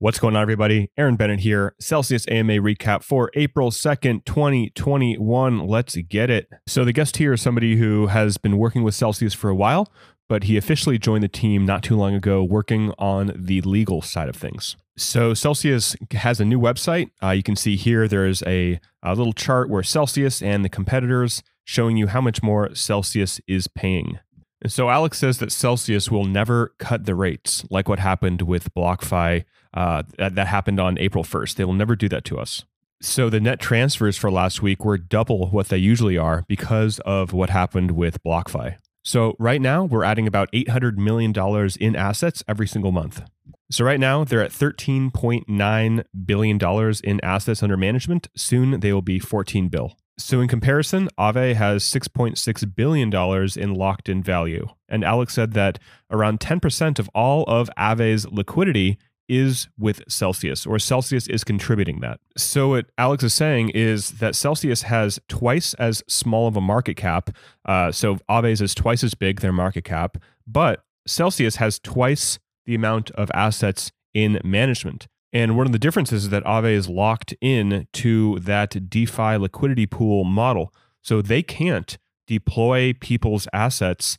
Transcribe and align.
What's 0.00 0.20
going 0.20 0.36
on, 0.36 0.42
everybody? 0.42 0.92
Aaron 0.96 1.16
Bennett 1.16 1.40
here. 1.40 1.74
Celsius 1.80 2.24
AMA 2.28 2.52
recap 2.58 3.02
for 3.02 3.32
April 3.34 3.72
2nd, 3.72 4.24
2021. 4.24 5.66
Let's 5.66 5.96
get 5.96 6.30
it. 6.30 6.48
So, 6.68 6.84
the 6.84 6.92
guest 6.92 7.16
here 7.16 7.32
is 7.32 7.42
somebody 7.42 7.74
who 7.74 8.06
has 8.06 8.36
been 8.36 8.58
working 8.58 8.84
with 8.84 8.94
Celsius 8.94 9.34
for 9.34 9.50
a 9.50 9.56
while, 9.56 9.92
but 10.28 10.44
he 10.44 10.56
officially 10.56 10.98
joined 10.98 11.24
the 11.24 11.28
team 11.28 11.66
not 11.66 11.82
too 11.82 11.96
long 11.96 12.14
ago 12.14 12.44
working 12.44 12.92
on 12.96 13.32
the 13.34 13.60
legal 13.62 14.00
side 14.00 14.28
of 14.28 14.36
things. 14.36 14.76
So, 14.96 15.34
Celsius 15.34 15.96
has 16.12 16.38
a 16.38 16.44
new 16.44 16.60
website. 16.60 17.10
Uh, 17.20 17.30
you 17.30 17.42
can 17.42 17.56
see 17.56 17.74
here 17.74 18.06
there's 18.06 18.40
a, 18.44 18.78
a 19.02 19.16
little 19.16 19.32
chart 19.32 19.68
where 19.68 19.82
Celsius 19.82 20.40
and 20.40 20.64
the 20.64 20.68
competitors 20.68 21.42
showing 21.64 21.96
you 21.96 22.06
how 22.06 22.20
much 22.20 22.40
more 22.40 22.72
Celsius 22.72 23.40
is 23.48 23.66
paying. 23.66 24.20
And 24.60 24.72
so 24.72 24.90
Alex 24.90 25.18
says 25.18 25.38
that 25.38 25.52
Celsius 25.52 26.10
will 26.10 26.24
never 26.24 26.74
cut 26.78 27.04
the 27.04 27.14
rates, 27.14 27.64
like 27.70 27.88
what 27.88 28.00
happened 28.00 28.42
with 28.42 28.74
BlockFi 28.74 29.44
uh, 29.74 30.02
that, 30.16 30.34
that 30.34 30.48
happened 30.48 30.80
on 30.80 30.98
April 30.98 31.22
1st. 31.22 31.54
They 31.54 31.64
will 31.64 31.74
never 31.74 31.94
do 31.94 32.08
that 32.08 32.24
to 32.26 32.38
us. 32.38 32.64
So 33.00 33.30
the 33.30 33.40
net 33.40 33.60
transfers 33.60 34.16
for 34.16 34.30
last 34.30 34.60
week 34.60 34.84
were 34.84 34.98
double 34.98 35.50
what 35.50 35.68
they 35.68 35.78
usually 35.78 36.18
are 36.18 36.44
because 36.48 36.98
of 37.00 37.32
what 37.32 37.50
happened 37.50 37.92
with 37.92 38.22
BlockFi. 38.24 38.76
So 39.04 39.36
right 39.38 39.60
now 39.60 39.84
we're 39.84 40.02
adding 40.02 40.26
about 40.26 40.50
$800 40.52 40.96
million 40.96 41.32
in 41.80 41.96
assets 41.96 42.42
every 42.48 42.66
single 42.66 42.90
month. 42.90 43.22
So 43.70 43.84
right 43.84 44.00
now 44.00 44.24
they're 44.24 44.42
at 44.42 44.50
$13.9 44.50 46.04
billion 46.26 46.94
in 47.04 47.24
assets 47.24 47.62
under 47.62 47.76
management. 47.76 48.28
Soon 48.36 48.80
they 48.80 48.92
will 48.92 49.02
be 49.02 49.20
14 49.20 49.68
bill. 49.68 49.96
So, 50.18 50.40
in 50.40 50.48
comparison, 50.48 51.08
Aave 51.16 51.54
has 51.54 51.84
$6.6 51.84 52.74
billion 52.74 53.14
in 53.56 53.74
locked 53.74 54.08
in 54.08 54.22
value. 54.22 54.66
And 54.88 55.04
Alex 55.04 55.32
said 55.34 55.52
that 55.52 55.78
around 56.10 56.40
10% 56.40 56.98
of 56.98 57.08
all 57.14 57.44
of 57.44 57.70
Aave's 57.78 58.26
liquidity 58.26 58.98
is 59.28 59.68
with 59.78 60.02
Celsius, 60.08 60.66
or 60.66 60.78
Celsius 60.78 61.28
is 61.28 61.44
contributing 61.44 62.00
that. 62.00 62.18
So, 62.36 62.70
what 62.70 62.86
Alex 62.98 63.22
is 63.22 63.34
saying 63.34 63.70
is 63.70 64.12
that 64.12 64.34
Celsius 64.34 64.82
has 64.82 65.20
twice 65.28 65.74
as 65.74 66.02
small 66.08 66.48
of 66.48 66.56
a 66.56 66.60
market 66.60 66.96
cap. 66.96 67.30
Uh, 67.64 67.92
so, 67.92 68.16
Aave's 68.28 68.60
is 68.60 68.74
twice 68.74 69.04
as 69.04 69.14
big, 69.14 69.40
their 69.40 69.52
market 69.52 69.84
cap, 69.84 70.16
but 70.46 70.82
Celsius 71.06 71.56
has 71.56 71.78
twice 71.78 72.38
the 72.66 72.74
amount 72.74 73.10
of 73.12 73.30
assets 73.34 73.92
in 74.14 74.40
management. 74.42 75.06
And 75.32 75.56
one 75.56 75.66
of 75.66 75.72
the 75.72 75.78
differences 75.78 76.24
is 76.24 76.30
that 76.30 76.44
Aave 76.44 76.72
is 76.72 76.88
locked 76.88 77.34
in 77.40 77.86
to 77.94 78.38
that 78.40 78.88
DeFi 78.88 79.36
liquidity 79.36 79.86
pool 79.86 80.24
model. 80.24 80.72
So 81.02 81.20
they 81.20 81.42
can't 81.42 81.98
deploy 82.26 82.94
people's 82.98 83.46
assets 83.52 84.18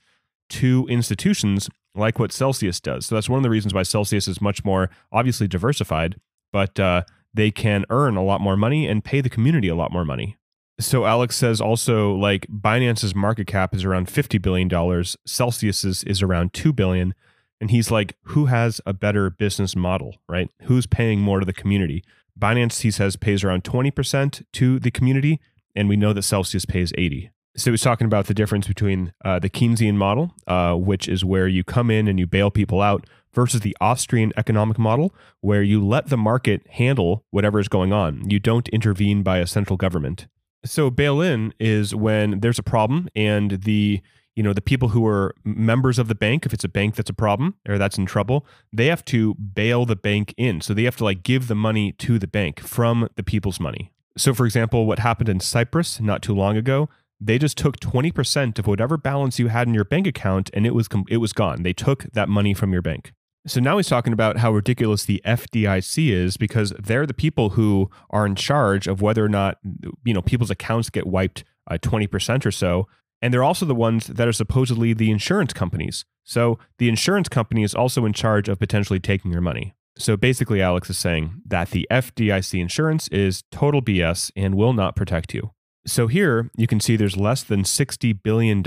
to 0.50 0.88
institutions 0.90 1.70
like 1.96 2.20
what 2.20 2.32
Celsius 2.32 2.80
does. 2.80 3.08
So 3.08 3.16
that's 3.16 3.30
one 3.30 3.38
of 3.38 3.44
the 3.44 3.50
reasons 3.50 3.74
why 3.74 3.84
Celsius 3.84 4.28
is 4.28 4.42
much 4.42 4.64
more 4.64 4.90
obviously 5.12 5.48
diversified, 5.48 6.20
but 6.52 6.80
uh, 6.80 7.04
they 7.34 7.52
can 7.52 7.86
earn 7.90 8.16
a 8.16 8.24
lot 8.24 8.42
more 8.42 8.58
money 8.58 8.88
and 8.88 9.04
pay 9.04 9.22
the 9.22 9.30
community 9.30 9.68
a 9.68 9.76
lot 9.76 9.92
more 9.92 10.06
money. 10.06 10.38
So 10.80 11.06
Alex 11.06 11.36
says 11.36 11.60
also 11.60 12.14
like 12.14 12.48
Binance's 12.48 13.14
market 13.14 13.48
cap 13.48 13.76
is 13.76 13.84
around 13.84 14.08
$50 14.08 14.42
billion, 14.42 14.70
Celsius's 15.26 16.04
is 16.04 16.22
around 16.22 16.54
2 16.54 16.72
billion. 16.72 17.14
And 17.62 17.72
he's 17.72 17.92
like, 17.92 18.16
who 18.24 18.46
has 18.46 18.80
a 18.86 18.94
better 18.94 19.30
business 19.30 19.76
model, 19.76 20.16
right? 20.28 20.50
Who's 20.64 20.86
paying 20.86 21.20
more 21.20 21.40
to 21.40 21.46
the 21.46 21.54
community? 21.54 22.04
Binance, 22.40 22.82
he 22.82 22.92
says, 22.92 23.16
pays 23.16 23.44
around 23.44 23.64
20% 23.64 24.44
to 24.54 24.80
the 24.80 24.92
community, 24.92 25.40
and 25.76 25.90
we 25.90 25.98
know 25.98 26.14
that 26.14 26.24
Celsius 26.24 26.66
pays 26.66 26.94
80. 26.98 27.32
So 27.58 27.72
he's 27.72 27.82
talking 27.82 28.06
about 28.06 28.28
the 28.28 28.34
difference 28.34 28.68
between 28.68 29.12
uh, 29.26 29.40
the 29.40 29.50
Keynesian 29.50 29.96
model, 29.96 30.34
uh, 30.48 30.76
which 30.76 31.10
is 31.10 31.26
where 31.26 31.48
you 31.48 31.64
come 31.64 31.92
in 31.92 32.08
and 32.08 32.18
you 32.18 32.28
bail 32.28 32.50
people 32.50 32.82
out, 32.82 33.06
versus 33.34 33.62
the 33.62 33.76
Austrian 33.82 34.32
economic 34.38 34.80
model, 34.80 35.14
where 35.42 35.62
you 35.62 35.86
let 35.86 36.08
the 36.08 36.18
market 36.18 36.66
handle 36.72 37.26
whatever 37.32 37.60
is 37.60 37.68
going 37.68 37.92
on. 37.92 38.30
You 38.30 38.40
don't 38.40 38.70
intervene 38.70 39.22
by 39.22 39.40
a 39.40 39.48
central 39.48 39.78
government. 39.78 40.28
So 40.66 40.90
bail 40.90 41.22
in 41.22 41.54
is 41.60 41.96
when 41.96 42.40
there's 42.40 42.60
a 42.60 42.64
problem 42.64 43.10
and 43.16 43.64
the 43.64 44.02
you 44.36 44.44
know 44.44 44.54
the 44.54 44.62
people 44.62 44.90
who 44.90 45.06
are 45.06 45.36
members 45.44 46.00
of 46.00 46.08
the 46.08 46.16
bank 46.16 46.46
if 46.46 46.54
it's 46.54 46.64
a 46.64 46.70
bank 46.70 46.96
that's 46.96 47.10
a 47.10 47.14
problem 47.14 47.56
or 47.68 47.78
that's 47.78 47.98
in 47.98 48.06
trouble 48.06 48.46
they 48.72 48.86
have 48.88 49.04
to 49.06 49.34
bail 49.36 49.86
the 49.86 49.96
bank 49.96 50.34
in. 50.38 50.62
So 50.62 50.74
they 50.74 50.84
have 50.84 50.98
to 50.98 51.04
like 51.04 51.24
give 51.24 51.48
the 51.48 51.56
money 51.56 51.92
to 51.94 52.20
the 52.20 52.28
bank 52.28 52.60
from 52.60 53.10
the 53.16 53.24
people's 53.24 53.60
money. 53.60 53.92
So 54.18 54.34
for 54.34 54.46
example 54.46 54.86
what 54.86 55.00
happened 55.00 55.30
in 55.30 55.40
cyprus 55.40 56.00
not 56.00 56.22
too 56.22 56.36
long 56.36 56.58
ago 56.58 56.90
they 57.22 57.38
just 57.38 57.58
took 57.58 57.80
20% 57.80 58.60
of 58.60 58.68
whatever 58.68 58.98
balance 58.98 59.40
you 59.40 59.48
had 59.48 59.68
in 59.68 59.74
your 59.74 59.84
bank 59.84 60.08
account 60.08 60.50
and 60.54 60.66
it 60.66 60.74
was 60.74 60.88
it 61.10 61.18
was 61.18 61.34
gone. 61.34 61.64
They 61.64 61.74
took 61.74 62.04
that 62.14 62.30
money 62.30 62.54
from 62.54 62.72
your 62.72 62.82
bank. 62.82 63.12
So 63.48 63.60
now 63.60 63.78
he's 63.78 63.88
talking 63.88 64.14
about 64.14 64.38
how 64.38 64.52
ridiculous 64.52 65.06
the 65.06 65.22
FDIC 65.26 66.12
is 66.12 66.38
because 66.38 66.74
they're 66.80 67.06
the 67.06 67.14
people 67.14 67.52
who 67.52 67.90
are 68.10 68.26
in 68.26 68.36
charge 68.36 68.86
of 68.88 69.02
whether 69.02 69.24
or 69.24 69.30
not 69.30 69.58
you 70.04 70.14
know 70.14 70.22
people's 70.22 70.52
accounts 70.52 70.90
get 70.90 71.08
wiped 71.08 71.44
uh, 71.70 71.78
20% 71.78 72.46
or 72.46 72.52
so 72.52 72.88
and 73.22 73.34
they're 73.34 73.44
also 73.44 73.66
the 73.66 73.76
ones 73.76 74.08
that 74.08 74.28
are 74.28 74.34
supposedly 74.34 74.94
the 74.94 75.12
insurance 75.12 75.54
companies. 75.54 76.06
So 76.24 76.60
the 76.78 76.90
insurance 76.90 77.30
company 77.30 77.64
is 77.64 77.76
also 77.76 78.06
in 78.06 78.14
charge 78.14 78.48
of 78.50 78.60
potentially 78.60 79.00
taking 79.00 79.32
your 79.32 79.42
money. 79.42 79.74
So 79.98 80.16
basically, 80.16 80.62
Alex 80.62 80.90
is 80.90 80.98
saying 80.98 81.42
that 81.46 81.72
the 81.72 81.86
FDIC 81.92 82.60
insurance 82.60 83.08
is 83.10 83.44
total 83.52 83.82
BS 83.82 84.32
and 84.36 84.56
will 84.56 84.74
not 84.74 84.96
protect 84.96 85.34
you. 85.34 85.52
So 85.86 86.08
here 86.08 86.50
you 86.56 86.68
can 86.68 86.80
see 86.80 86.96
there's 86.96 87.18
less 87.18 87.44
than 87.44 87.64
$60 87.64 88.22
billion 88.24 88.60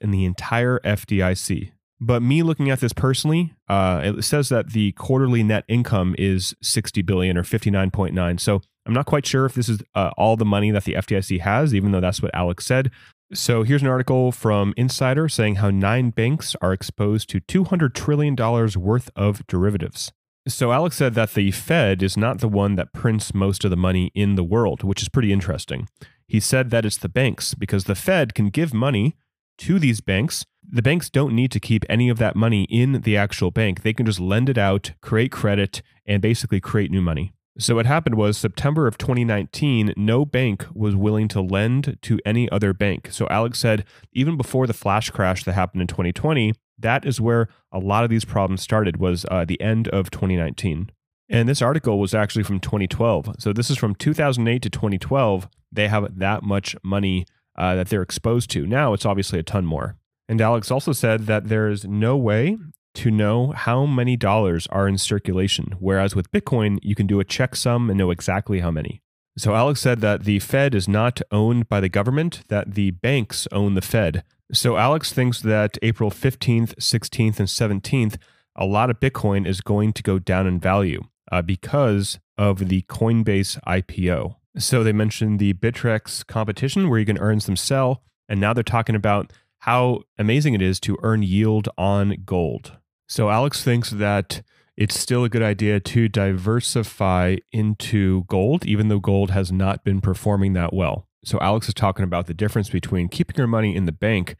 in 0.00 0.10
the 0.10 0.24
entire 0.24 0.80
FDIC. 0.80 1.72
But 2.00 2.22
me 2.22 2.42
looking 2.42 2.70
at 2.70 2.80
this 2.80 2.92
personally, 2.92 3.54
uh, 3.68 4.00
it 4.04 4.24
says 4.24 4.48
that 4.50 4.72
the 4.72 4.92
quarterly 4.92 5.42
net 5.42 5.64
income 5.68 6.14
is 6.18 6.54
60 6.62 7.00
billion 7.02 7.38
or 7.38 7.44
59.9. 7.44 8.40
So 8.40 8.60
I'm 8.84 8.92
not 8.92 9.06
quite 9.06 9.24
sure 9.24 9.46
if 9.46 9.54
this 9.54 9.68
is 9.68 9.80
uh, 9.94 10.10
all 10.18 10.36
the 10.36 10.44
money 10.44 10.70
that 10.70 10.84
the 10.84 10.94
FDIC 10.94 11.40
has, 11.40 11.74
even 11.74 11.92
though 11.92 12.00
that's 12.00 12.20
what 12.20 12.34
Alex 12.34 12.66
said. 12.66 12.90
So 13.34 13.64
here's 13.64 13.82
an 13.82 13.88
article 13.88 14.30
from 14.30 14.72
Insider 14.76 15.28
saying 15.28 15.56
how 15.56 15.68
nine 15.68 16.10
banks 16.10 16.54
are 16.62 16.72
exposed 16.72 17.28
to 17.30 17.40
$200 17.40 17.92
trillion 17.92 18.36
worth 18.36 19.10
of 19.16 19.44
derivatives. 19.48 20.12
So 20.46 20.70
Alex 20.70 20.96
said 20.96 21.14
that 21.14 21.34
the 21.34 21.50
Fed 21.50 22.00
is 22.00 22.16
not 22.16 22.38
the 22.38 22.48
one 22.48 22.76
that 22.76 22.92
prints 22.92 23.34
most 23.34 23.64
of 23.64 23.70
the 23.70 23.76
money 23.76 24.12
in 24.14 24.36
the 24.36 24.44
world, 24.44 24.84
which 24.84 25.02
is 25.02 25.08
pretty 25.08 25.32
interesting. 25.32 25.88
He 26.28 26.38
said 26.38 26.70
that 26.70 26.84
it's 26.84 26.96
the 26.96 27.08
banks 27.08 27.54
because 27.54 27.84
the 27.84 27.96
Fed 27.96 28.34
can 28.34 28.50
give 28.50 28.72
money 28.72 29.16
to 29.58 29.80
these 29.80 30.00
banks. 30.00 30.46
The 30.62 30.82
banks 30.82 31.10
don't 31.10 31.34
need 31.34 31.50
to 31.52 31.60
keep 31.60 31.84
any 31.88 32.08
of 32.08 32.18
that 32.18 32.36
money 32.36 32.64
in 32.70 33.00
the 33.00 33.16
actual 33.16 33.50
bank. 33.50 33.82
They 33.82 33.92
can 33.92 34.06
just 34.06 34.20
lend 34.20 34.48
it 34.48 34.58
out, 34.58 34.92
create 35.00 35.32
credit, 35.32 35.82
and 36.06 36.22
basically 36.22 36.60
create 36.60 36.92
new 36.92 37.02
money. 37.02 37.32
So 37.56 37.76
what 37.76 37.86
happened 37.86 38.16
was 38.16 38.36
September 38.36 38.88
of 38.88 38.98
2019, 38.98 39.94
no 39.96 40.24
bank 40.24 40.66
was 40.74 40.96
willing 40.96 41.28
to 41.28 41.40
lend 41.40 41.98
to 42.02 42.18
any 42.26 42.50
other 42.50 42.72
bank. 42.72 43.08
So 43.12 43.28
Alex 43.30 43.60
said 43.60 43.84
even 44.12 44.36
before 44.36 44.66
the 44.66 44.72
flash 44.72 45.10
crash 45.10 45.44
that 45.44 45.52
happened 45.52 45.82
in 45.82 45.86
2020, 45.86 46.54
that 46.78 47.04
is 47.04 47.20
where 47.20 47.48
a 47.70 47.78
lot 47.78 48.02
of 48.02 48.10
these 48.10 48.24
problems 48.24 48.60
started 48.60 48.96
was 48.96 49.24
uh, 49.30 49.44
the 49.44 49.60
end 49.60 49.86
of 49.88 50.10
2019. 50.10 50.90
And 51.28 51.48
this 51.48 51.62
article 51.62 52.00
was 52.00 52.12
actually 52.12 52.42
from 52.42 52.58
2012. 52.58 53.36
So 53.38 53.52
this 53.52 53.70
is 53.70 53.78
from 53.78 53.94
2008 53.94 54.60
to 54.62 54.70
2012. 54.70 55.48
They 55.70 55.86
have 55.86 56.18
that 56.18 56.42
much 56.42 56.74
money 56.82 57.24
uh, 57.56 57.76
that 57.76 57.88
they're 57.88 58.02
exposed 58.02 58.50
to. 58.50 58.66
Now 58.66 58.94
it's 58.94 59.06
obviously 59.06 59.38
a 59.38 59.44
ton 59.44 59.64
more. 59.64 59.96
And 60.28 60.40
Alex 60.40 60.72
also 60.72 60.92
said 60.92 61.26
that 61.26 61.48
there 61.48 61.68
is 61.68 61.84
no 61.84 62.16
way 62.16 62.58
to 62.94 63.10
know 63.10 63.52
how 63.52 63.86
many 63.86 64.16
dollars 64.16 64.66
are 64.68 64.88
in 64.88 64.98
circulation, 64.98 65.74
whereas 65.78 66.14
with 66.14 66.30
Bitcoin, 66.30 66.78
you 66.82 66.94
can 66.94 67.06
do 67.06 67.20
a 67.20 67.24
checksum 67.24 67.88
and 67.88 67.98
know 67.98 68.10
exactly 68.10 68.60
how 68.60 68.70
many. 68.70 69.02
So 69.36 69.54
Alex 69.54 69.80
said 69.80 70.00
that 70.00 70.24
the 70.24 70.38
Fed 70.38 70.74
is 70.74 70.86
not 70.86 71.20
owned 71.32 71.68
by 71.68 71.80
the 71.80 71.88
government, 71.88 72.42
that 72.48 72.74
the 72.74 72.92
banks 72.92 73.48
own 73.50 73.74
the 73.74 73.82
Fed. 73.82 74.22
So 74.52 74.76
Alex 74.76 75.12
thinks 75.12 75.40
that 75.40 75.76
April 75.82 76.10
15th, 76.10 76.74
16th, 76.76 77.38
and 77.40 77.82
17th, 77.82 78.16
a 78.54 78.64
lot 78.64 78.90
of 78.90 79.00
Bitcoin 79.00 79.46
is 79.46 79.60
going 79.60 79.92
to 79.94 80.02
go 80.02 80.20
down 80.20 80.46
in 80.46 80.60
value 80.60 81.02
uh, 81.32 81.42
because 81.42 82.20
of 82.38 82.68
the 82.68 82.82
Coinbase 82.82 83.60
IPO. 83.66 84.36
So 84.56 84.84
they 84.84 84.92
mentioned 84.92 85.40
the 85.40 85.54
Bittrex 85.54 86.24
competition 86.26 86.88
where 86.88 87.00
you 87.00 87.06
can 87.06 87.18
earn 87.18 87.40
some 87.40 87.56
CEL, 87.56 88.04
and 88.28 88.40
now 88.40 88.52
they're 88.52 88.62
talking 88.62 88.94
about 88.94 89.32
how 89.60 90.02
amazing 90.18 90.54
it 90.54 90.62
is 90.62 90.78
to 90.78 90.96
earn 91.02 91.22
yield 91.22 91.68
on 91.76 92.18
gold. 92.24 92.76
So 93.06 93.30
Alex 93.30 93.62
thinks 93.62 93.90
that 93.90 94.42
it's 94.76 94.98
still 94.98 95.24
a 95.24 95.28
good 95.28 95.42
idea 95.42 95.78
to 95.78 96.08
diversify 96.08 97.36
into 97.52 98.24
gold, 98.24 98.66
even 98.66 98.88
though 98.88 98.98
gold 98.98 99.30
has 99.30 99.52
not 99.52 99.84
been 99.84 100.00
performing 100.00 100.52
that 100.54 100.72
well. 100.72 101.06
So 101.24 101.38
Alex 101.40 101.68
is 101.68 101.74
talking 101.74 102.04
about 102.04 102.26
the 102.26 102.34
difference 102.34 102.70
between 102.70 103.08
keeping 103.08 103.36
your 103.36 103.46
money 103.46 103.74
in 103.74 103.86
the 103.86 103.92
bank, 103.92 104.36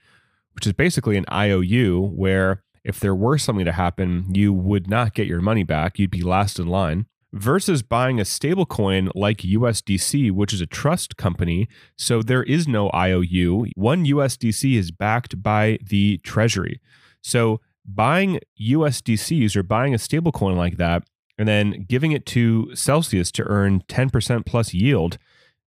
which 0.55 0.67
is 0.67 0.73
basically 0.73 1.17
an 1.17 1.25
IOU, 1.33 2.11
where 2.15 2.63
if 2.85 3.01
there 3.01 3.15
were 3.15 3.39
something 3.39 3.65
to 3.65 3.73
happen, 3.73 4.27
you 4.35 4.53
would 4.53 4.89
not 4.89 5.15
get 5.15 5.27
your 5.27 5.41
money 5.41 5.63
back. 5.63 5.99
You'd 5.99 6.11
be 6.11 6.23
last 6.23 6.59
in 6.59 6.67
line. 6.67 7.07
Versus 7.33 7.83
buying 7.83 8.21
a 8.21 8.25
stablecoin 8.25 9.11
like 9.15 9.39
USDC, 9.39 10.31
which 10.31 10.53
is 10.53 10.61
a 10.61 10.67
trust 10.67 11.17
company. 11.17 11.69
So 11.97 12.23
there 12.23 12.45
is 12.45 12.69
no 12.69 12.91
IOU. 12.95 13.67
One 13.75 14.05
USDC 14.05 14.77
is 14.77 14.93
backed 14.93 15.43
by 15.43 15.79
the 15.83 16.19
Treasury. 16.19 16.81
So 17.23 17.61
buying 17.85 18.41
USDCs 18.61 19.57
or 19.57 19.63
buying 19.63 19.95
a 19.95 19.99
stablecoin 19.99 20.57
like 20.57 20.77
that 20.77 21.05
and 21.39 21.49
then 21.49 21.85
giving 21.89 22.13
it 22.13 22.27
to 22.27 22.75
Celsius 22.75 23.31
to 23.33 23.45
earn 23.45 23.81
10% 23.89 24.47
plus 24.47 24.73
yield, 24.73 25.19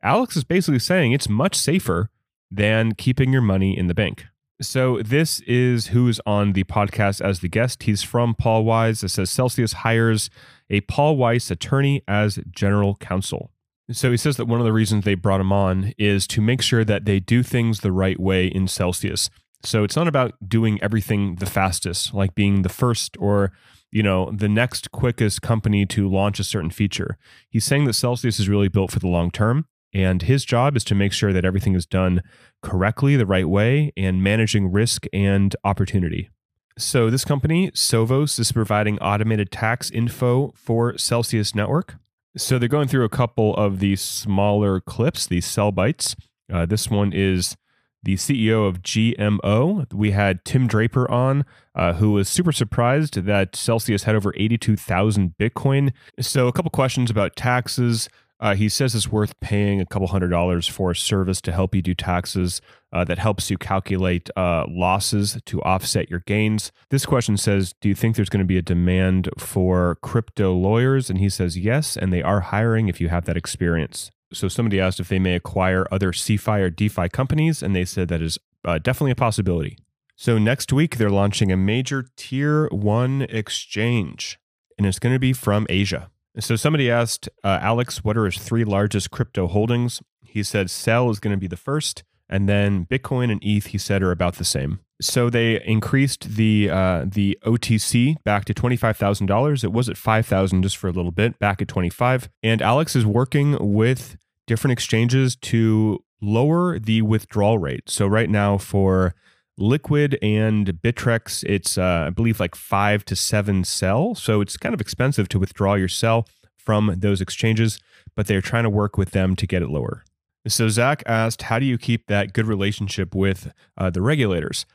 Alex 0.04 0.38
is 0.38 0.44
basically 0.44 0.80
saying 0.80 1.12
it's 1.12 1.30
much 1.30 1.56
safer 1.56 2.10
than 2.52 2.94
keeping 2.94 3.34
your 3.34 3.42
money 3.42 3.78
in 3.78 3.88
the 3.88 3.96
bank. 3.96 4.26
So 4.62 5.02
this 5.02 5.42
is 5.42 5.88
who's 5.88 6.22
on 6.26 6.54
the 6.54 6.64
podcast 6.64 7.20
as 7.20 7.42
the 7.42 7.50
guest. 7.50 7.84
He's 7.84 8.04
from 8.04 8.36
Paul 8.36 8.64
Weiss. 8.64 9.04
It 9.04 9.10
says 9.10 9.30
Celsius 9.30 9.74
hires 9.74 10.30
a 10.70 10.82
Paul 10.82 11.18
Weiss 11.18 11.52
attorney 11.52 12.04
as 12.08 12.40
general 12.52 12.96
counsel. 12.96 13.52
So 13.92 14.12
he 14.12 14.18
says 14.18 14.38
that 14.38 14.46
one 14.46 14.60
of 14.60 14.66
the 14.66 14.74
reasons 14.74 15.04
they 15.04 15.16
brought 15.16 15.42
him 15.42 15.52
on 15.52 15.94
is 15.98 16.26
to 16.28 16.42
make 16.42 16.62
sure 16.62 16.84
that 16.86 17.06
they 17.06 17.20
do 17.20 17.44
things 17.44 17.82
the 17.82 17.92
right 17.92 18.20
way 18.20 18.48
in 18.48 18.68
Celsius. 18.68 19.30
So 19.66 19.84
it's 19.84 19.96
not 19.96 20.08
about 20.08 20.34
doing 20.48 20.82
everything 20.82 21.36
the 21.36 21.46
fastest, 21.46 22.14
like 22.14 22.36
being 22.36 22.62
the 22.62 22.70
first 22.70 23.18
or 23.20 23.52
you 23.92 24.04
know 24.04 24.32
the 24.32 24.50
next 24.50 24.92
quickest 24.92 25.42
company 25.42 25.86
to 25.88 26.10
launch 26.10 26.40
a 26.40 26.44
certain 26.44 26.70
feature. 26.70 27.18
He's 27.50 27.66
saying 27.66 27.86
that 27.86 27.94
Celsius 27.94 28.40
is 28.40 28.50
really 28.50 28.68
built 28.68 28.92
for 28.92 29.00
the 29.00 29.08
long 29.08 29.32
term 29.32 29.66
and 29.96 30.24
his 30.24 30.44
job 30.44 30.76
is 30.76 30.84
to 30.84 30.94
make 30.94 31.14
sure 31.14 31.32
that 31.32 31.46
everything 31.46 31.74
is 31.74 31.86
done 31.86 32.22
correctly, 32.62 33.16
the 33.16 33.26
right 33.26 33.48
way, 33.48 33.94
and 33.96 34.22
managing 34.22 34.70
risk 34.70 35.06
and 35.14 35.56
opportunity. 35.64 36.30
So, 36.78 37.10
this 37.10 37.24
company, 37.24 37.72
Sovos, 37.72 38.38
is 38.38 38.52
providing 38.52 39.00
automated 39.00 39.50
tax 39.50 39.90
info 39.90 40.52
for 40.58 40.98
Celsius 40.98 41.56
Network. 41.56 41.96
So, 42.36 42.60
they're 42.60 42.68
going 42.68 42.90
through 42.90 43.06
a 43.06 43.10
couple 43.10 43.56
of 43.56 43.80
these 43.80 44.02
smaller 44.02 44.82
clips, 44.82 45.26
these 45.26 45.46
cell 45.46 45.72
bites. 45.72 46.18
Uh, 46.52 46.66
this 46.66 46.90
one 46.90 47.14
is 47.14 47.56
the 48.06 48.16
CEO 48.16 48.68
of 48.68 48.82
GMO. 48.82 49.92
We 49.94 50.12
had 50.12 50.46
Tim 50.46 50.68
Draper 50.68 51.10
on, 51.12 51.44
uh, 51.74 51.94
who 51.94 52.12
was 52.12 52.30
super 52.30 52.52
surprised 52.52 53.26
that 53.26 53.56
Celsius 53.56 54.04
had 54.04 54.16
over 54.16 54.34
82,000 54.38 55.36
Bitcoin. 55.38 55.92
So, 56.20 56.48
a 56.48 56.54
couple 56.54 56.72
questions 56.72 57.10
about 57.12 57.36
taxes, 57.36 58.08
uh, 58.40 58.54
he 58.54 58.70
says 58.70 58.94
it's 58.94 59.12
worth 59.12 59.40
paying 59.40 59.82
a 59.82 59.86
couple 59.86 60.08
hundred 60.08 60.30
dollars 60.30 60.68
for 60.68 60.92
a 60.92 60.96
service 60.96 61.42
to 61.42 61.52
help 61.52 61.74
you 61.74 61.82
do 61.82 61.94
taxes 61.94 62.62
uh, 62.94 63.04
that 63.06 63.18
helps 63.18 63.50
you 63.50 63.58
calculate 63.58 64.30
uh, 64.38 64.66
losses 64.70 65.40
to 65.46 65.62
offset 65.64 66.10
your 66.10 66.20
gains. 66.22 66.72
This 66.90 67.06
question 67.06 67.38
says 67.38 67.74
Do 67.82 67.90
you 67.90 67.96
think 67.96 68.16
there's 68.16 68.30
going 68.30 68.40
to 68.40 68.46
be 68.46 68.58
a 68.58 68.62
demand 68.62 69.30
for 69.38 69.98
crypto 70.02 70.54
lawyers? 70.54 71.10
And 71.10 71.20
he 71.20 71.30
says 71.30 71.58
yes, 71.58 71.98
and 71.98 72.12
they 72.12 72.22
are 72.22 72.42
hiring 72.42 72.88
if 72.88 73.00
you 73.00 73.10
have 73.10 73.26
that 73.26 73.38
experience. 73.38 74.12
So 74.36 74.48
somebody 74.48 74.80
asked 74.80 75.00
if 75.00 75.10
they 75.10 75.20
may 75.20 75.36
acquire 75.36 75.88
other 75.92 76.12
CeFi 76.12 76.60
or 76.60 76.70
DeFi 76.70 77.10
companies, 77.10 77.64
and 77.64 77.76
they 77.76 77.86
said 77.86 78.08
that 78.10 78.22
is 78.22 78.38
uh, 78.64 78.80
definitely 78.80 79.12
a 79.12 79.16
possibility. 79.16 79.78
So 80.16 80.38
next 80.38 80.72
week, 80.72 80.98
they're 80.98 81.10
launching 81.10 81.52
a 81.52 81.58
major 81.58 82.06
tier 82.16 82.68
one 82.68 83.24
exchange, 83.24 84.40
and 84.78 84.88
it's 84.88 85.00
going 85.00 85.14
to 85.14 85.20
be 85.20 85.34
from 85.34 85.68
Asia. 85.70 86.10
So 86.40 86.56
somebody 86.56 86.92
asked 86.92 87.30
uh, 87.44 87.60
Alex, 87.62 88.04
what 88.04 88.18
are 88.18 88.26
his 88.26 88.38
three 88.38 88.66
largest 88.66 89.12
crypto 89.12 89.48
holdings? 89.48 90.02
He 90.26 90.44
said 90.44 90.70
CEL 90.70 91.10
is 91.10 91.20
going 91.20 91.32
to 91.32 91.40
be 91.40 91.48
the 91.48 91.58
first, 91.58 92.04
and 92.30 92.50
then 92.50 92.86
Bitcoin 92.86 93.32
and 93.32 93.42
ETH 93.44 93.68
he 93.68 93.78
said 93.78 94.04
are 94.04 94.12
about 94.12 94.36
the 94.36 94.44
same. 94.44 94.80
So 95.02 95.30
they 95.30 95.62
increased 95.64 96.36
the 96.36 96.70
uh, 96.70 97.06
the 97.06 97.38
OTC 97.46 98.16
back 98.24 98.46
to 98.46 98.54
twenty 98.54 98.78
five 98.78 98.96
thousand 98.96 99.28
dollars. 99.28 99.64
It 99.64 99.74
was 99.74 99.90
at 99.90 99.98
five 99.98 100.26
thousand 100.26 100.64
just 100.64 100.78
for 100.78 100.88
a 100.88 100.92
little 100.92 101.12
bit, 101.12 101.38
back 101.40 101.62
at 101.62 101.68
twenty 101.68 101.90
five. 101.90 102.30
And 102.42 102.62
Alex 102.62 102.96
is 102.96 103.06
working 103.06 103.58
with 103.74 104.18
different 104.48 104.74
exchanges 104.74 105.36
to 105.38 106.04
lower 106.22 106.80
the 106.80 107.02
withdrawal 107.02 107.58
rate. 107.58 107.90
So 107.90 108.08
right 108.08 108.30
now 108.30 108.58
for 108.58 109.14
Liquid 109.58 110.18
and 110.22 110.82
Bittrex, 110.82 111.44
it's 111.48 111.78
uh, 111.78 112.06
I 112.08 112.10
believe 112.10 112.40
like 112.40 112.56
five 112.56 113.06
to 113.06 113.16
seven 113.16 113.64
CEL, 113.64 114.16
so 114.16 114.42
it's 114.42 114.58
kind 114.58 114.74
of 114.74 114.82
expensive 114.82 115.30
to 115.30 115.40
withdraw 115.40 115.76
your 115.76 115.88
CEL 115.88 116.28
from 116.58 116.96
those 116.98 117.22
exchanges, 117.22 117.80
but 118.16 118.28
they're 118.28 118.42
trying 118.42 118.64
to 118.64 118.70
work 118.70 118.98
with 118.98 119.12
them 119.12 119.36
to 119.36 119.48
get 119.48 119.62
it 119.62 119.70
lower. 119.70 120.04
So 120.48 120.68
Zach 120.70 121.04
asked, 121.06 121.44
how 121.44 121.58
do 121.60 121.66
you 121.66 121.78
keep 121.78 122.08
that 122.08 122.34
good 122.34 122.48
relationship 122.48 123.16
with 123.16 123.52
uh, 123.78 123.90
the 123.90 124.02
regulators? 124.02 124.66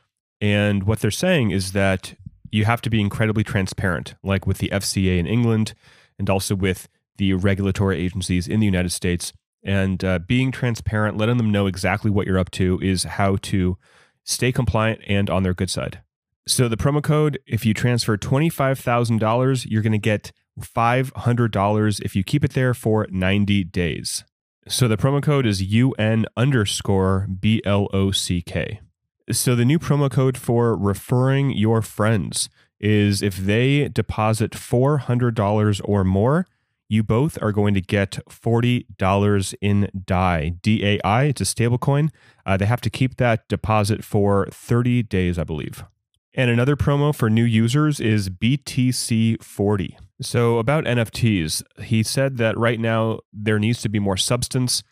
And 0.41 0.83
what 0.83 0.99
they're 0.99 1.11
saying 1.11 1.51
is 1.51 1.71
that 1.71 2.15
you 2.51 2.65
have 2.65 2.81
to 2.81 2.89
be 2.89 2.99
incredibly 2.99 3.43
transparent, 3.43 4.15
like 4.23 4.45
with 4.45 4.57
the 4.57 4.69
FCA 4.69 5.17
in 5.17 5.27
England, 5.27 5.73
and 6.19 6.29
also 6.29 6.55
with 6.55 6.89
the 7.17 7.33
regulatory 7.33 7.99
agencies 7.99 8.47
in 8.47 8.59
the 8.59 8.65
United 8.65 8.91
States. 8.91 9.31
And 9.63 10.03
uh, 10.03 10.19
being 10.19 10.51
transparent, 10.51 11.17
letting 11.17 11.37
them 11.37 11.51
know 11.51 11.67
exactly 11.67 12.09
what 12.09 12.25
you're 12.25 12.39
up 12.39 12.51
to, 12.51 12.79
is 12.81 13.03
how 13.03 13.37
to 13.43 13.77
stay 14.23 14.51
compliant 14.51 15.01
and 15.07 15.29
on 15.29 15.43
their 15.43 15.53
good 15.53 15.69
side. 15.69 16.01
So 16.47 16.67
the 16.67 16.77
promo 16.77 17.03
code, 17.03 17.39
if 17.45 17.65
you 17.65 17.73
transfer 17.73 18.17
$25,000, 18.17 19.65
you're 19.69 19.83
going 19.83 19.91
to 19.91 19.97
get 19.97 20.31
$500 20.59 22.01
if 22.01 22.15
you 22.15 22.23
keep 22.23 22.43
it 22.43 22.53
there 22.53 22.73
for 22.73 23.07
90 23.09 23.63
days. 23.65 24.23
So 24.67 24.87
the 24.87 24.97
promo 24.97 25.21
code 25.21 25.45
is 25.45 25.61
UN 25.61 26.25
underscore 26.35 27.27
B 27.39 27.61
L 27.65 27.87
O 27.93 28.11
C 28.11 28.41
K. 28.41 28.79
So 29.31 29.55
the 29.55 29.65
new 29.65 29.79
promo 29.79 30.09
code 30.09 30.37
for 30.37 30.75
referring 30.75 31.51
your 31.51 31.81
friends 31.81 32.49
is 32.79 33.21
if 33.21 33.37
they 33.37 33.87
deposit 33.87 34.51
$400 34.51 35.81
or 35.83 36.03
more, 36.03 36.47
you 36.91 37.03
both 37.03 37.41
are 37.41 37.53
going 37.53 37.73
to 37.73 37.79
get 37.79 38.19
$40 38.29 39.55
in 39.61 39.89
DAI. 40.05 40.55
D-A-I, 40.61 41.23
it's 41.23 41.39
a 41.39 41.45
stablecoin. 41.45 42.09
Uh, 42.45 42.57
they 42.57 42.65
have 42.65 42.81
to 42.81 42.89
keep 42.89 43.15
that 43.15 43.47
deposit 43.47 44.03
for 44.03 44.47
30 44.51 45.03
days, 45.03 45.39
I 45.39 45.45
believe. 45.45 45.85
And 46.33 46.51
another 46.51 46.75
promo 46.75 47.15
for 47.15 47.29
new 47.29 47.45
users 47.45 48.01
is 48.01 48.29
BTC40. 48.29 49.95
So, 50.21 50.59
about 50.59 50.83
NFTs, 50.83 51.63
he 51.81 52.03
said 52.03 52.35
that 52.37 52.57
right 52.57 52.79
now 52.79 53.21
there 53.31 53.57
needs 53.57 53.81
to 53.83 53.89
be 53.89 53.99
more 53.99 54.17
substance. 54.17 54.83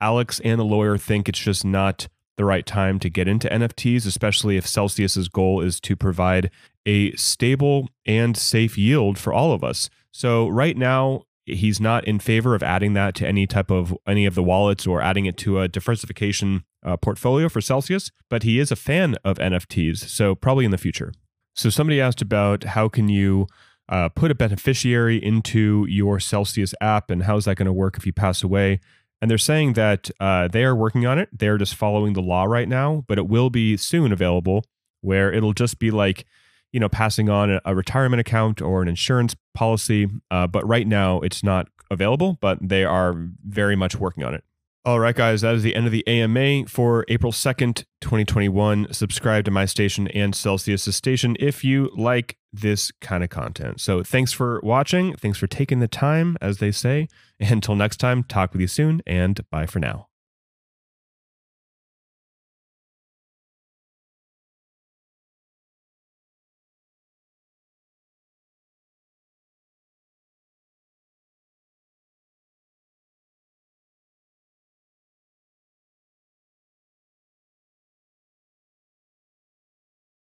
Alex 0.00 0.40
and 0.44 0.58
the 0.58 0.64
lawyer 0.64 0.96
think 0.96 1.28
it's 1.28 1.38
just 1.38 1.66
not 1.66 2.08
the 2.38 2.46
right 2.46 2.64
time 2.64 2.98
to 3.00 3.10
get 3.10 3.28
into 3.28 3.48
NFTs, 3.48 4.06
especially 4.06 4.56
if 4.56 4.66
Celsius's 4.66 5.28
goal 5.28 5.60
is 5.60 5.80
to 5.80 5.96
provide 5.96 6.50
a 6.86 7.12
stable 7.12 7.90
and 8.06 8.36
safe 8.38 8.78
yield 8.78 9.18
for 9.18 9.34
all 9.34 9.52
of 9.52 9.62
us. 9.62 9.90
So, 10.12 10.48
right 10.48 10.76
now, 10.76 11.24
he's 11.44 11.80
not 11.80 12.04
in 12.04 12.18
favor 12.18 12.54
of 12.54 12.62
adding 12.62 12.94
that 12.94 13.14
to 13.16 13.26
any 13.26 13.46
type 13.46 13.70
of 13.70 13.96
any 14.06 14.26
of 14.26 14.34
the 14.34 14.42
wallets 14.42 14.86
or 14.86 15.02
adding 15.02 15.26
it 15.26 15.36
to 15.38 15.60
a 15.60 15.68
diversification 15.68 16.64
uh, 16.84 16.96
portfolio 16.96 17.48
for 17.48 17.60
Celsius, 17.60 18.10
but 18.28 18.42
he 18.42 18.58
is 18.58 18.70
a 18.70 18.76
fan 18.76 19.16
of 19.24 19.38
NFTs, 19.38 19.98
so 19.98 20.34
probably 20.34 20.64
in 20.64 20.70
the 20.70 20.78
future. 20.78 21.12
So 21.54 21.70
somebody 21.70 22.00
asked 22.00 22.22
about 22.22 22.64
how 22.64 22.88
can 22.88 23.08
you 23.08 23.46
uh, 23.88 24.08
put 24.08 24.30
a 24.30 24.34
beneficiary 24.34 25.22
into 25.22 25.86
your 25.88 26.18
Celsius 26.18 26.74
app 26.80 27.10
and 27.10 27.24
how's 27.24 27.44
that 27.44 27.56
going 27.56 27.66
to 27.66 27.72
work 27.72 27.96
if 27.96 28.06
you 28.06 28.12
pass 28.12 28.42
away? 28.42 28.80
And 29.20 29.30
they're 29.30 29.38
saying 29.38 29.74
that 29.74 30.10
uh, 30.18 30.48
they 30.48 30.64
are 30.64 30.74
working 30.74 31.06
on 31.06 31.18
it. 31.18 31.28
They're 31.32 31.58
just 31.58 31.74
following 31.74 32.14
the 32.14 32.22
law 32.22 32.44
right 32.44 32.68
now, 32.68 33.04
but 33.06 33.18
it 33.18 33.28
will 33.28 33.50
be 33.50 33.76
soon 33.76 34.12
available 34.12 34.64
where 35.00 35.32
it'll 35.32 35.52
just 35.52 35.78
be 35.78 35.90
like 35.90 36.24
you 36.72 36.80
know, 36.80 36.88
passing 36.88 37.28
on 37.28 37.60
a, 37.64 37.74
retirement 37.74 38.20
account 38.20 38.60
or 38.60 38.82
an 38.82 38.88
insurance 38.88 39.36
policy. 39.54 40.08
Uh, 40.30 40.46
but 40.46 40.66
right 40.66 40.86
now, 40.86 41.20
it's 41.20 41.42
not 41.42 41.68
available, 41.90 42.38
but 42.40 42.58
they 42.60 42.84
are 42.84 43.14
very 43.46 43.76
much 43.76 43.96
working 43.96 44.24
on 44.24 44.34
it. 44.34 44.44
All 44.84 44.98
right, 44.98 45.14
guys, 45.14 45.42
that 45.42 45.54
is 45.54 45.62
the 45.62 45.76
end 45.76 45.86
of 45.86 45.92
the 45.92 46.06
AMA 46.08 46.66
for 46.66 47.04
April 47.06 47.30
2nd, 47.30 47.84
2021. 48.00 48.92
Subscribe 48.92 49.44
to 49.44 49.52
my 49.52 49.64
station 49.64 50.08
and 50.08 50.34
Celsius' 50.34 50.96
station 50.96 51.36
if 51.38 51.62
you 51.62 51.88
like 51.96 52.36
this 52.52 52.90
kind 53.00 53.22
of 53.22 53.30
content. 53.30 53.80
So 53.80 54.02
thanks 54.02 54.32
for 54.32 54.60
watching. 54.64 55.14
Thanks 55.14 55.38
for 55.38 55.46
taking 55.46 55.78
the 55.78 55.86
time, 55.86 56.36
as 56.40 56.58
they 56.58 56.72
say. 56.72 57.06
Until 57.40 57.76
next 57.76 57.98
time, 57.98 58.24
talk 58.24 58.52
with 58.52 58.60
you 58.60 58.66
soon, 58.66 59.02
and 59.06 59.40
bye 59.50 59.66
for 59.66 59.78
now. 59.78 60.08